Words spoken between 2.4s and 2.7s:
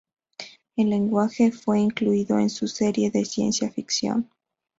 su